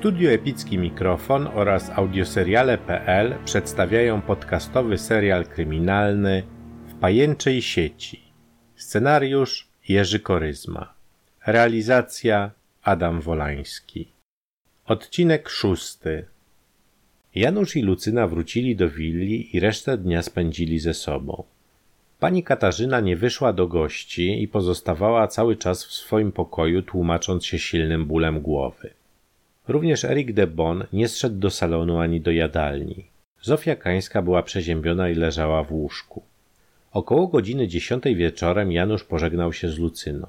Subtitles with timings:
[0.00, 6.42] Studio Epicki Mikrofon oraz audioseriale.pl przedstawiają podcastowy serial kryminalny
[6.88, 8.20] W pajęczej sieci.
[8.76, 10.94] Scenariusz Jerzy Koryzma.
[11.46, 12.50] Realizacja
[12.82, 14.08] Adam Wolański.
[14.86, 16.24] Odcinek szósty.
[17.34, 21.44] Janusz i Lucyna wrócili do willi i resztę dnia spędzili ze sobą.
[22.18, 27.58] Pani Katarzyna nie wyszła do gości i pozostawała cały czas w swoim pokoju, tłumacząc się
[27.58, 28.99] silnym bólem głowy.
[29.70, 33.04] Również Erik de Bon nie zszedł do salonu ani do jadalni.
[33.42, 36.22] Zofia Kańska była przeziębiona i leżała w łóżku.
[36.92, 40.26] Około godziny dziesiątej wieczorem Janusz pożegnał się z Lucyną.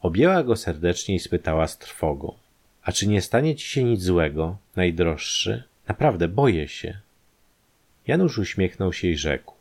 [0.00, 2.34] Objęła go serdecznie i spytała z trwogą.
[2.82, 5.62] A czy nie stanie ci się nic złego, najdroższy?
[5.88, 6.98] Naprawdę boję się.
[8.06, 9.54] Janusz uśmiechnął się i rzekł.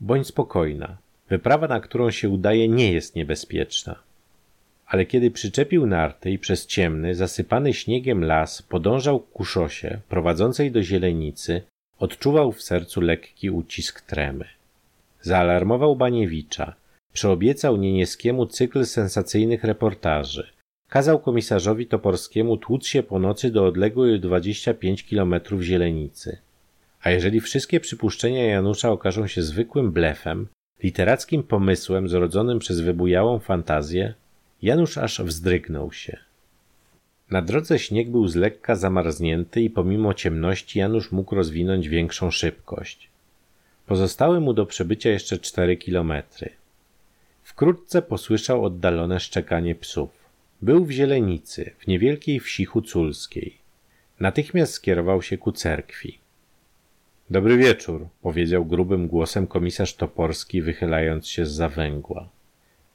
[0.00, 0.96] Bądź spokojna.
[1.28, 3.96] Wyprawa, na którą się udaje, nie jest niebezpieczna.
[4.94, 10.82] Ale kiedy przyczepił narty i przez ciemny, zasypany śniegiem las podążał ku szosie prowadzącej do
[10.82, 11.62] zielenicy,
[11.98, 14.44] odczuwał w sercu lekki ucisk tremy.
[15.20, 16.74] Zaalarmował Baniewicza,
[17.12, 20.52] przyobiecał Nienieskiemu cykl sensacyjnych reportaży,
[20.88, 26.38] kazał komisarzowi Toporskiemu tłuc się po nocy do odległej 25 kilometrów zielenicy.
[27.02, 30.46] A jeżeli wszystkie przypuszczenia Janusza okażą się zwykłym blefem,
[30.82, 34.14] literackim pomysłem zrodzonym przez wybujałą fantazję,
[34.62, 36.18] Janusz aż wzdrygnął się.
[37.30, 43.08] Na drodze śnieg był z lekka zamarznięty i pomimo ciemności Janusz mógł rozwinąć większą szybkość.
[43.86, 46.50] Pozostały mu do przebycia jeszcze cztery kilometry.
[47.42, 50.10] Wkrótce posłyszał oddalone szczekanie psów.
[50.62, 53.58] Był w Zielenicy, w niewielkiej wsi huculskiej.
[54.20, 56.18] Natychmiast skierował się ku cerkwi.
[57.30, 62.28] Dobry wieczór, powiedział grubym głosem komisarz Toporski, wychylając się z zawęgła.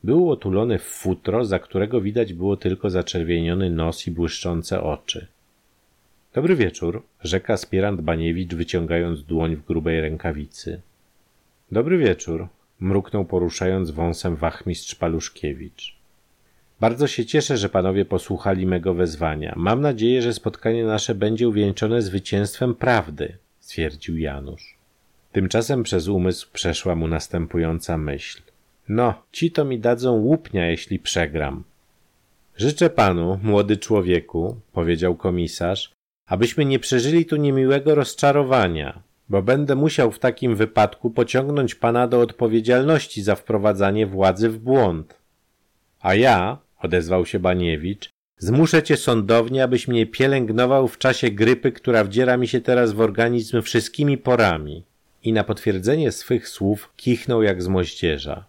[0.03, 5.27] Był otulony w futro, za którego widać było tylko zaczerwieniony nos i błyszczące oczy.
[6.33, 10.81] Dobry wieczór, rzekł aspirant Baniewicz, wyciągając dłoń w grubej rękawicy.
[11.71, 12.47] Dobry wieczór,
[12.79, 15.99] mruknął poruszając wąsem wachmistrz Paluszkiewicz.
[16.79, 19.53] Bardzo się cieszę, że panowie posłuchali mego wezwania.
[19.57, 24.77] Mam nadzieję, że spotkanie nasze będzie uwieńczone zwycięstwem prawdy, stwierdził Janusz.
[25.31, 28.41] Tymczasem przez umysł przeszła mu następująca myśl.
[28.89, 31.63] No, ci to mi dadzą łupnia, jeśli przegram.
[32.57, 35.91] Życzę panu, młody człowieku, powiedział komisarz,
[36.27, 42.21] abyśmy nie przeżyli tu niemiłego rozczarowania, bo będę musiał w takim wypadku pociągnąć pana do
[42.21, 45.19] odpowiedzialności za wprowadzanie władzy w błąd.
[46.01, 52.03] A ja, odezwał się Baniewicz, zmuszę cię sądownie, abyś mnie pielęgnował w czasie grypy, która
[52.03, 54.83] wdziera mi się teraz w organizm wszystkimi porami.
[55.23, 58.45] I na potwierdzenie swych słów kichnął jak z moździerza.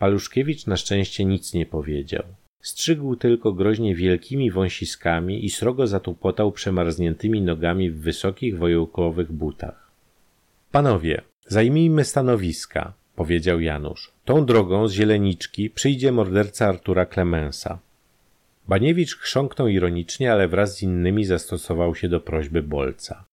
[0.00, 2.22] Paluszkiewicz na szczęście nic nie powiedział.
[2.60, 9.90] Strzygł tylko groźnie wielkimi wąsiskami i srogo zatupotał przemarzniętymi nogami w wysokich wojołkowych butach.
[10.72, 14.12] Panowie, zajmijmy stanowiska, powiedział Janusz.
[14.24, 17.78] Tą drogą z zieleniczki przyjdzie morderca Artura Klemensa.
[18.68, 23.24] Baniewicz chrząknął ironicznie, ale wraz z innymi zastosował się do prośby Bolca.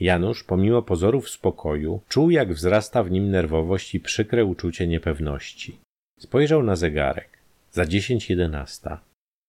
[0.00, 5.81] Janusz, pomimo pozorów spokoju, czuł jak wzrasta w nim nerwowość i przykre uczucie niepewności.
[6.22, 7.38] Spojrzał na zegarek.
[7.70, 9.00] Za dziesięć jedenasta.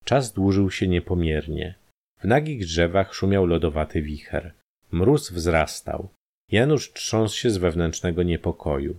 [0.04, 1.76] Czas dłużył się niepomiernie.
[2.20, 4.54] W nagich drzewach szumiał lodowaty wicher.
[4.92, 6.10] Mróz wzrastał.
[6.52, 8.96] Janusz trząsł się z wewnętrznego niepokoju.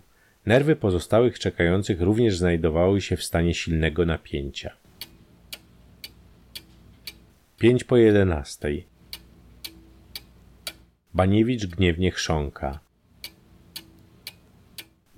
[0.46, 4.76] Nerwy pozostałych czekających również znajdowały się w stanie silnego napięcia.
[7.58, 8.86] Pięć po jedenastej.
[11.14, 12.80] Baniewicz gniewnie chrząka.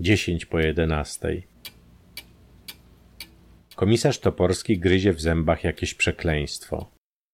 [0.00, 1.55] Dziesięć po jedenastej.
[3.76, 6.90] Komisarz Toporski gryzie w zębach jakieś przekleństwo.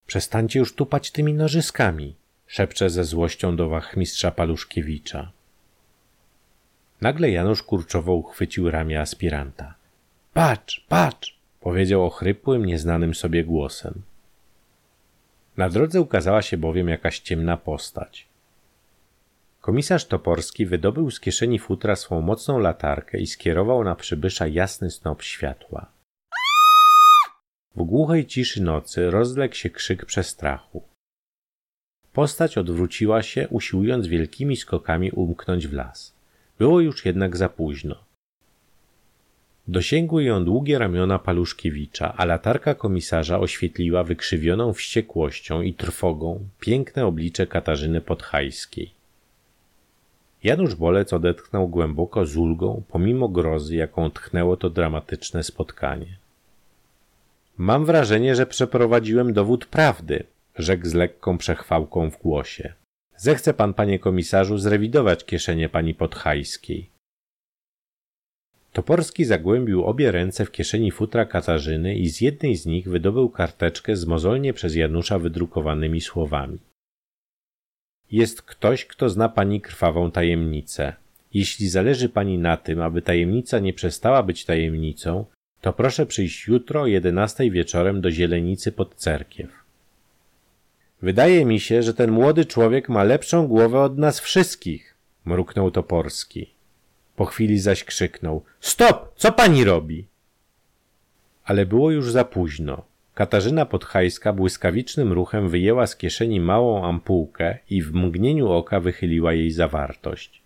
[0.07, 2.15] Przestańcie już tupać tymi nożyskami,
[2.47, 5.31] szepcze ze złością do wachmistrza Paluszkiewicza.
[7.01, 9.75] Nagle Janusz kurczowo uchwycił ramię aspiranta.
[10.33, 11.39] Patrz, patrz!
[11.61, 14.01] powiedział ochrypłym, nieznanym sobie głosem.
[15.57, 18.27] Na drodze ukazała się bowiem jakaś ciemna postać.
[19.61, 25.21] Komisarz Toporski wydobył z kieszeni futra swą mocną latarkę i skierował na przybysza jasny snop
[25.21, 25.92] światła.
[27.75, 30.83] W głuchej ciszy nocy rozległ się krzyk przestrachu.
[32.13, 36.13] Postać odwróciła się, usiłując wielkimi skokami umknąć w las.
[36.59, 37.95] Było już jednak za późno.
[39.67, 47.47] Dosięgły ją długie ramiona Paluszkiewicza, a latarka komisarza oświetliła wykrzywioną wściekłością i trwogą piękne oblicze
[47.47, 48.91] Katarzyny Podhajskiej.
[50.43, 56.22] Janusz Bolec odetchnął głęboko z ulgą, pomimo grozy, jaką tchnęło to dramatyczne spotkanie.
[57.57, 60.23] Mam wrażenie, że przeprowadziłem dowód prawdy,
[60.55, 62.73] rzekł z lekką przechwałką w głosie.
[63.17, 66.89] Zechce pan, panie komisarzu, zrewidować kieszenie pani Podhajskiej.
[68.73, 73.95] Toporski zagłębił obie ręce w kieszeni futra Katarzyny i z jednej z nich wydobył karteczkę
[73.95, 76.59] z mozolnie przez Janusza wydrukowanymi słowami.
[78.11, 80.93] Jest ktoś, kto zna pani krwawą tajemnicę.
[81.33, 85.25] Jeśli zależy pani na tym, aby tajemnica nie przestała być tajemnicą,
[85.63, 89.49] to proszę przyjść jutro o jedenastej wieczorem do Zielenicy pod cerkiew.
[91.01, 94.95] Wydaje mi się, że ten młody człowiek ma lepszą głowę od nas wszystkich,
[95.25, 96.49] mruknął Toporski.
[97.15, 99.13] Po chwili zaś krzyknął: Stop!
[99.15, 100.07] Co pani robi?
[101.43, 102.85] Ale było już za późno.
[103.13, 109.51] Katarzyna Podhajska błyskawicznym ruchem wyjęła z kieszeni małą ampułkę i w mgnieniu oka wychyliła jej
[109.51, 110.41] zawartość.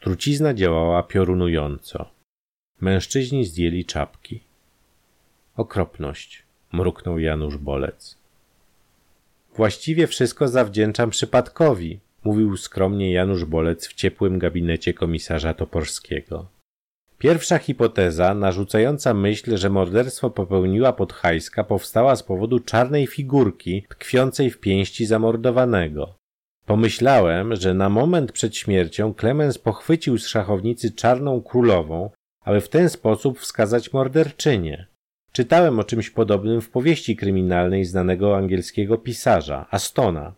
[0.00, 2.10] Trucizna działała piorunująco.
[2.80, 4.47] Mężczyźni zdjęli czapki.
[5.58, 8.18] Okropność, mruknął Janusz Bolec.
[9.56, 16.46] Właściwie wszystko zawdzięczam przypadkowi, mówił skromnie Janusz Bolec w ciepłym gabinecie komisarza Toporskiego.
[17.18, 24.60] Pierwsza hipoteza, narzucająca myśl, że morderstwo popełniła Podhajska, powstała z powodu czarnej figurki tkwiącej w
[24.60, 26.14] pięści zamordowanego.
[26.66, 32.10] Pomyślałem, że na moment przed śmiercią Klemens pochwycił z szachownicy czarną królową,
[32.44, 34.86] aby w ten sposób wskazać morderczynię.
[35.38, 40.34] Czytałem o czymś podobnym w powieści kryminalnej znanego angielskiego pisarza, Astona.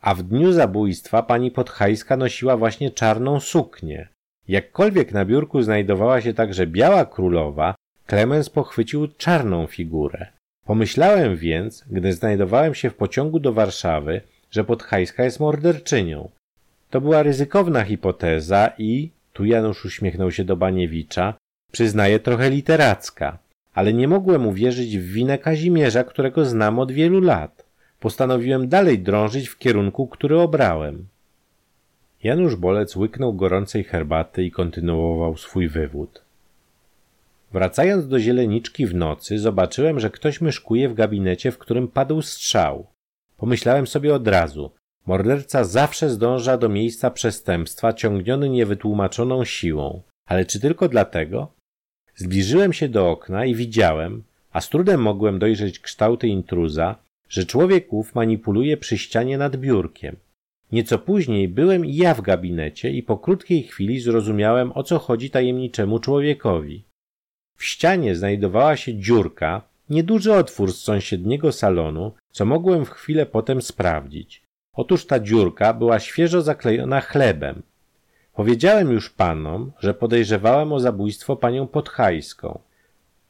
[0.00, 4.08] A w dniu zabójstwa pani Podhajska nosiła właśnie czarną suknię.
[4.48, 7.74] Jakkolwiek na biurku znajdowała się także biała królowa,
[8.06, 10.26] Klemens pochwycił czarną figurę.
[10.64, 14.20] Pomyślałem więc, gdy znajdowałem się w pociągu do Warszawy,
[14.50, 16.30] że Podhajska jest morderczynią.
[16.90, 21.34] To była ryzykowna hipoteza i, tu Janusz uśmiechnął się do Baniewicza,
[21.72, 23.43] przyznaję trochę literacka,
[23.74, 27.66] ale nie mogłem uwierzyć w winę Kazimierza, którego znam od wielu lat.
[28.00, 31.06] Postanowiłem dalej drążyć w kierunku, który obrałem.
[32.22, 36.24] Janusz Bolec łyknął gorącej herbaty i kontynuował swój wywód.
[37.52, 42.86] Wracając do zieleniczki w nocy, zobaczyłem, że ktoś myszkuje w gabinecie, w którym padł strzał.
[43.36, 44.70] Pomyślałem sobie od razu,
[45.06, 50.02] morderca zawsze zdąża do miejsca przestępstwa ciągniony niewytłumaczoną siłą.
[50.26, 51.52] Ale czy tylko dlatego?
[52.16, 54.22] Zbliżyłem się do okna i widziałem,
[54.52, 56.96] a z trudem mogłem dojrzeć kształty intruza,
[57.28, 60.16] że człowiek ów manipuluje przy ścianie nad biurkiem.
[60.72, 65.30] Nieco później byłem i ja w gabinecie i po krótkiej chwili zrozumiałem, o co chodzi
[65.30, 66.84] tajemniczemu człowiekowi.
[67.56, 73.62] W ścianie znajdowała się dziurka, nieduży otwór z sąsiedniego salonu, co mogłem w chwilę potem
[73.62, 74.42] sprawdzić.
[74.72, 77.62] Otóż ta dziurka była świeżo zaklejona chlebem.
[78.34, 82.58] Powiedziałem już panom, że podejrzewałem o zabójstwo panią Podhajską,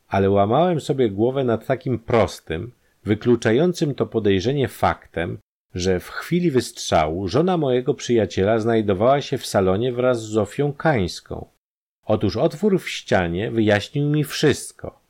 [0.08, 2.72] ale łamałem sobie głowę nad takim prostym,
[3.04, 5.38] wykluczającym to podejrzenie faktem,
[5.74, 11.46] że w chwili wystrzału żona mojego przyjaciela znajdowała się w salonie wraz z Zofią Kańską.
[12.04, 15.00] Otóż otwór w ścianie wyjaśnił mi wszystko.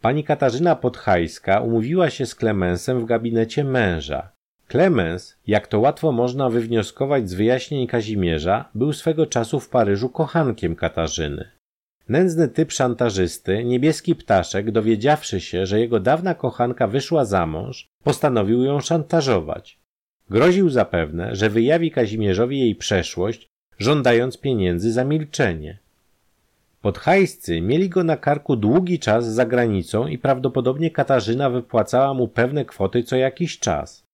[0.00, 4.37] Pani Katarzyna Podhajska umówiła się z Klemensem w gabinecie męża.
[4.68, 10.76] Klemens, jak to łatwo można wywnioskować z wyjaśnień Kazimierza, był swego czasu w Paryżu kochankiem
[10.76, 11.50] Katarzyny.
[12.08, 18.62] Nędzny typ szantażysty, niebieski ptaszek, dowiedziawszy się, że jego dawna kochanka wyszła za mąż, postanowił
[18.62, 19.78] ją szantażować.
[20.30, 23.46] Groził zapewne, że wyjawi Kazimierzowi jej przeszłość,
[23.78, 25.78] żądając pieniędzy za milczenie.
[26.82, 32.64] Podhajscy mieli go na karku długi czas za granicą i prawdopodobnie Katarzyna wypłacała mu pewne
[32.64, 34.07] kwoty co jakiś czas.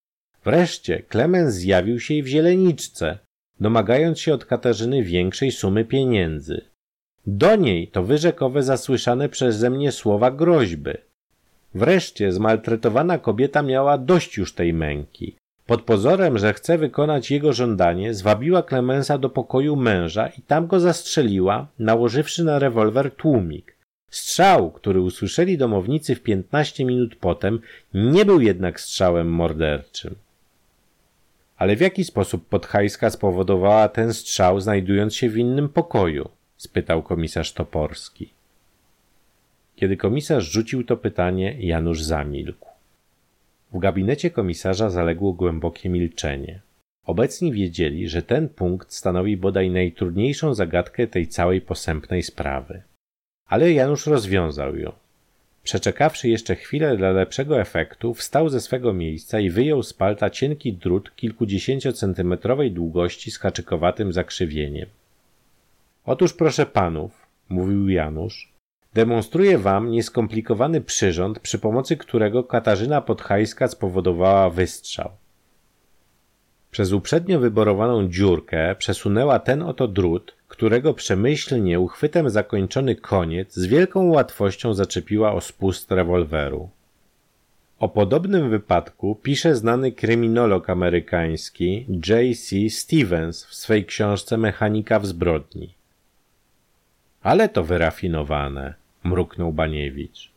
[0.45, 3.19] Wreszcie Klemens zjawił się w zieleniczce,
[3.61, 6.61] domagając się od Katarzyny większej sumy pieniędzy.
[7.27, 10.91] Do niej to wyrzekł zasłyszane przeze mnie słowa groźby.
[11.75, 15.37] Wreszcie zmaltretowana kobieta miała dość już tej męki.
[15.67, 20.81] Pod pozorem, że chce wykonać jego żądanie, zwabiła Klemensa do pokoju męża i tam go
[20.81, 23.77] zastrzeliła, nałożywszy na rewolwer tłumik.
[24.11, 27.61] Strzał, który usłyszeli domownicy w piętnaście minut potem,
[27.95, 30.15] nie był jednak strzałem morderczym.
[31.65, 36.29] Ale w jaki sposób Podhajska spowodowała ten strzał, znajdując się w innym pokoju?
[36.57, 38.33] spytał komisarz Toporski.
[39.77, 42.69] Kiedy komisarz rzucił to pytanie, Janusz zamilkł.
[43.73, 46.61] W gabinecie komisarza zaległo głębokie milczenie.
[47.07, 52.83] Obecni wiedzieli, że ten punkt stanowi bodaj najtrudniejszą zagadkę tej całej posępnej sprawy.
[53.47, 54.93] Ale Janusz rozwiązał ją.
[55.65, 60.73] Przeczekawszy jeszcze chwilę dla lepszego efektu, wstał ze swego miejsca i wyjął z palta cienki
[60.73, 64.89] drut kilkudziesięciocentymetrowej długości z haczykowatym zakrzywieniem.
[66.05, 68.53] Otóż proszę panów, mówił Janusz,
[68.95, 75.11] demonstruję wam nieskomplikowany przyrząd, przy pomocy którego Katarzyna Podhajska spowodowała wystrzał.
[76.71, 84.05] Przez uprzednio wyborowaną dziurkę przesunęła ten oto drut, którego przemyślnie uchwytem zakończony koniec z wielką
[84.05, 86.71] łatwością zaczepiła o spust rewolweru.
[87.79, 92.71] O podobnym wypadku pisze znany kryminolog amerykański J.C.
[92.71, 95.75] Stevens w swej książce Mechanika w zbrodni.
[97.23, 100.31] Ale to wyrafinowane, mruknął Baniewicz.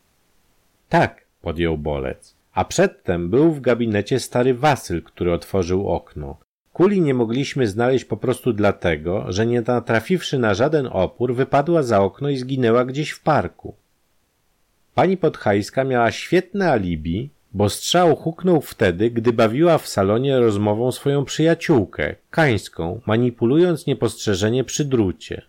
[0.88, 2.34] Tak, podjął Bolec.
[2.52, 6.36] A przedtem był w gabinecie stary Wasyl, który otworzył okno.
[6.78, 12.00] Kuli nie mogliśmy znaleźć po prostu dlatego, że nie natrafiwszy na żaden opór, wypadła za
[12.00, 13.74] okno i zginęła gdzieś w parku.
[14.94, 21.24] Pani Podhajska miała świetne alibi, bo strzał huknął wtedy, gdy bawiła w salonie rozmową swoją
[21.24, 25.42] przyjaciółkę, Kańską, manipulując niepostrzeżenie przy drucie.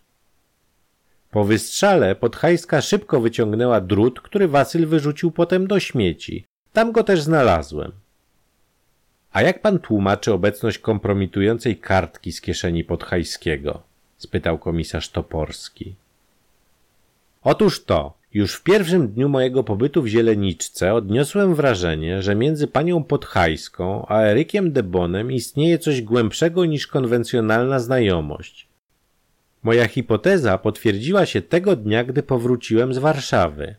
[1.31, 6.45] Po wystrzale Podhajska szybko wyciągnęła drut, który Wasyl wyrzucił potem do śmieci.
[6.73, 7.91] Tam go też znalazłem.
[9.31, 13.81] A jak pan tłumaczy obecność kompromitującej kartki z kieszeni Podhajskiego?
[14.17, 15.95] spytał komisarz Toporski.
[17.43, 23.03] Otóż to, już w pierwszym dniu mojego pobytu w Zieleniczce odniosłem wrażenie, że między panią
[23.03, 28.67] Podhajską a Erykiem Debonem istnieje coś głębszego niż konwencjonalna znajomość.
[29.63, 33.75] Moja hipoteza potwierdziła się tego dnia, gdy powróciłem z Warszawy.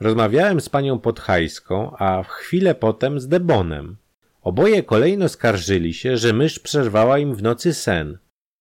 [0.00, 3.96] Rozmawiałem z panią Podhajską, a w chwilę potem z Debonem.
[4.46, 8.18] Oboje kolejno skarżyli się, że mysz przerwała im w nocy sen.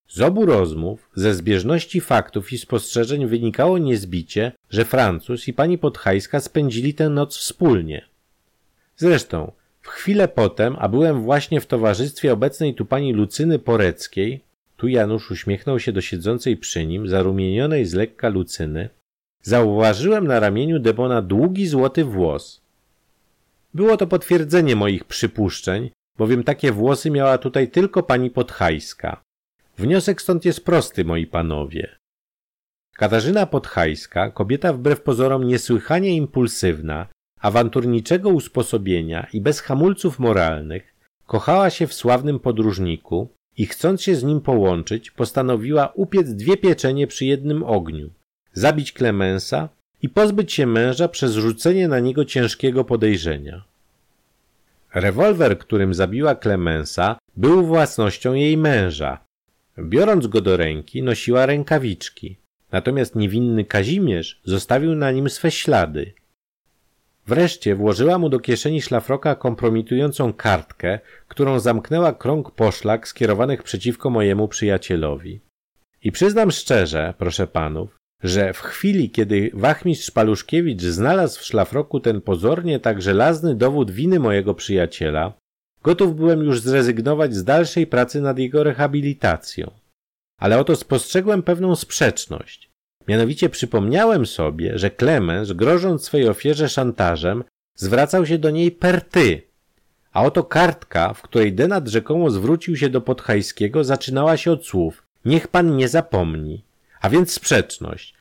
[0.07, 6.39] Z obu rozmów, ze zbieżności faktów i spostrzeżeń wynikało niezbicie, że Francuz i pani Podhajska
[6.39, 8.05] spędzili tę noc wspólnie.
[8.97, 9.51] Zresztą,
[9.81, 14.43] w chwilę potem, a byłem właśnie w towarzystwie obecnej tu pani Lucyny Poreckiej,
[14.77, 18.89] tu Janusz uśmiechnął się do siedzącej przy nim, zarumienionej z lekka Lucyny,
[19.41, 22.64] zauważyłem na ramieniu Debona długi złoty włos.
[23.75, 29.21] Było to potwierdzenie moich przypuszczeń, bowiem takie włosy miała tutaj tylko pani Podhajska.
[29.77, 31.95] Wniosek stąd jest prosty, moi panowie.
[32.93, 37.07] Katarzyna Podhajska, kobieta wbrew pozorom niesłychanie impulsywna,
[37.39, 40.95] awanturniczego usposobienia i bez hamulców moralnych,
[41.27, 47.07] kochała się w sławnym podróżniku i chcąc się z nim połączyć, postanowiła upiec dwie pieczenie
[47.07, 48.09] przy jednym ogniu,
[48.53, 49.69] zabić Klemensa
[50.01, 53.63] i pozbyć się męża przez rzucenie na niego ciężkiego podejrzenia.
[54.93, 59.25] Rewolwer, którym zabiła Klemensa, był własnością jej męża.
[59.79, 62.37] Biorąc go do ręki, nosiła rękawiczki.
[62.71, 66.13] Natomiast niewinny Kazimierz zostawił na nim swe ślady.
[67.27, 74.47] Wreszcie włożyła mu do kieszeni szlafroka kompromitującą kartkę, którą zamknęła krąg poszlak skierowanych przeciwko mojemu
[74.47, 75.39] przyjacielowi.
[76.03, 82.21] I przyznam szczerze, proszę panów, że w chwili, kiedy wachmistrz Paluszkiewicz znalazł w szlafroku ten
[82.21, 85.33] pozornie tak żelazny dowód winy mojego przyjaciela,
[85.83, 89.71] gotów byłem już zrezygnować z dalszej pracy nad jego rehabilitacją.
[90.39, 92.69] Ale oto spostrzegłem pewną sprzeczność.
[93.07, 97.43] Mianowicie przypomniałem sobie, że Klemens, grożąc swej ofierze szantażem,
[97.75, 99.41] zwracał się do niej per ty.
[100.13, 105.05] A oto kartka, w której Denat rzekomo zwrócił się do Podhajskiego, zaczynała się od słów
[105.25, 106.64] niech pan nie zapomni.
[107.05, 108.13] A więc sprzeczność.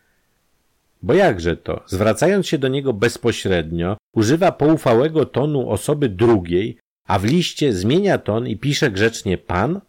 [1.02, 7.24] Bo jakże to, zwracając się do niego bezpośrednio, używa poufałego tonu osoby drugiej, a w
[7.24, 9.80] liście zmienia ton i pisze grzecznie pan?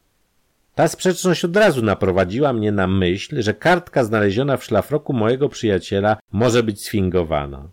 [0.75, 6.17] Ta sprzeczność od razu naprowadziła mnie na myśl, że kartka znaleziona w szlafroku mojego przyjaciela
[6.31, 7.69] może być sfingowana.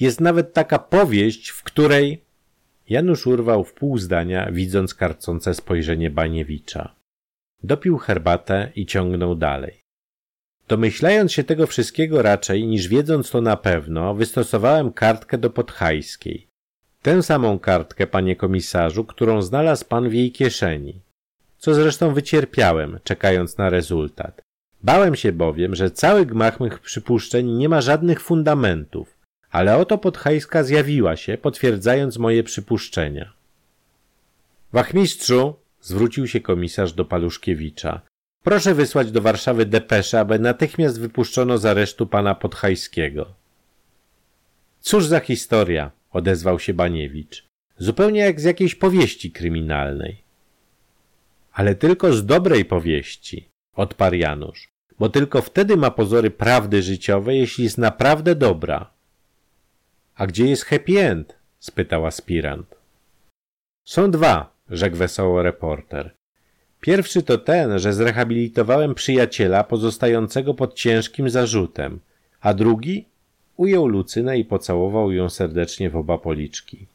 [0.00, 2.24] Jest nawet taka powieść, w której...
[2.88, 6.94] Janusz urwał w pół zdania, widząc karcące spojrzenie Baniewicza.
[7.62, 9.81] Dopił herbatę i ciągnął dalej.
[10.72, 16.46] Domyślając się tego wszystkiego raczej niż wiedząc to na pewno, wystosowałem kartkę do Podhajskiej.
[17.02, 21.00] Tę samą kartkę, panie komisarzu, którą znalazł pan w jej kieszeni
[21.62, 24.42] co zresztą wycierpiałem, czekając na rezultat.
[24.82, 29.18] Bałem się bowiem, że cały gmach mych przypuszczeń nie ma żadnych fundamentów,
[29.50, 33.32] ale oto Podhajska zjawiła się, potwierdzając moje przypuszczenia.
[34.72, 38.00] Wachmistrzu, zwrócił się komisarz do Paluszkiewicza,
[38.42, 43.34] proszę wysłać do Warszawy depeszę, aby natychmiast wypuszczono z aresztu pana Podhajskiego.
[44.80, 47.46] Cóż za historia, odezwał się Baniewicz.
[47.78, 50.22] Zupełnie jak z jakiejś powieści kryminalnej
[51.52, 54.68] ale tylko z dobrej powieści, odparł Janusz,
[54.98, 58.90] bo tylko wtedy ma pozory prawdy życiowej, jeśli jest naprawdę dobra.
[60.14, 61.36] A gdzie jest happy end?
[61.58, 62.74] spytał aspirant.
[63.86, 66.14] Są dwa, rzekł wesoło reporter.
[66.82, 72.00] Pierwszy to ten, że zrehabilitowałem przyjaciela pozostającego pod ciężkim zarzutem,
[72.40, 73.04] A drugi
[73.56, 76.86] ujął Lucynę i pocałował ją serdecznie w oba policzki.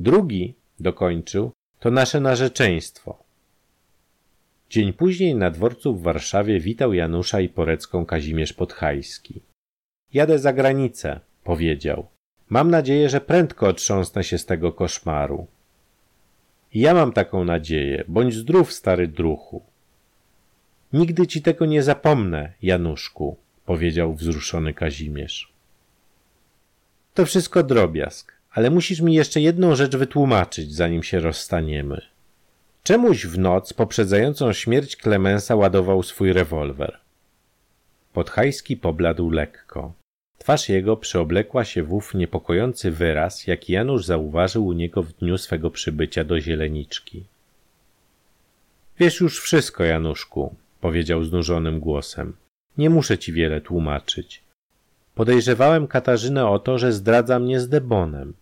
[0.00, 3.18] Drugi, dokończył, to nasze narzeczeństwo.
[4.70, 9.40] Dzień później na dworcu w Warszawie witał Janusza i Porecką Kazimierz Podhajski.
[10.14, 12.06] Jadę za granicę, powiedział.
[12.48, 15.46] Mam nadzieję, że prędko otrząsnę się z tego koszmaru.
[16.74, 18.04] Ja mam taką nadzieję.
[18.08, 19.62] Bądź zdrów, stary druchu.
[20.92, 25.52] Nigdy ci tego nie zapomnę, Januszku, powiedział wzruszony Kazimierz.
[27.14, 32.00] To wszystko drobiazg, ale musisz mi jeszcze jedną rzecz wytłumaczyć, zanim się rozstaniemy.
[32.82, 36.98] Czemuś w noc poprzedzającą śmierć Klemensa ładował swój rewolwer?
[38.12, 39.92] Podhajski pobladł lekko.
[40.44, 45.38] Twarz jego przyoblekła się w ów niepokojący wyraz, jaki Janusz zauważył u niego w dniu
[45.38, 47.24] swego przybycia do Zieleniczki.
[48.98, 52.36] Wiesz już wszystko, Januszku, powiedział znużonym głosem.
[52.78, 54.42] Nie muszę ci wiele tłumaczyć.
[55.14, 58.34] Podejrzewałem Katarzynę o to, że zdradza mnie z Debonem.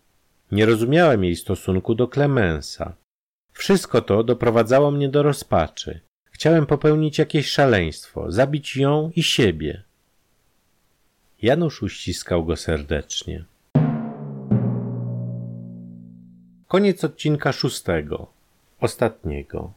[0.53, 2.95] Nie rozumiałem jej stosunku do Klemensa.
[3.53, 6.01] Wszystko to doprowadzało mnie do rozpaczy.
[6.31, 9.83] Chciałem popełnić jakieś szaleństwo, zabić ją i siebie.
[11.43, 13.45] Janusz uściskał go serdecznie.
[16.69, 18.27] Koniec odcinka szóstego,
[18.81, 19.73] ostatniego.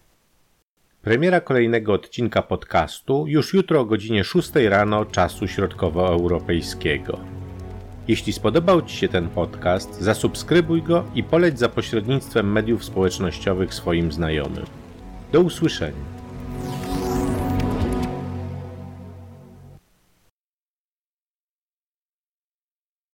[1.01, 7.19] Premiera kolejnego odcinka podcastu już jutro o godzinie 6 rano czasu środkowoeuropejskiego.
[8.07, 14.11] Jeśli spodobał Ci się ten podcast, zasubskrybuj go i poleć za pośrednictwem mediów społecznościowych swoim
[14.11, 14.65] znajomym.
[15.31, 16.14] Do usłyszenia.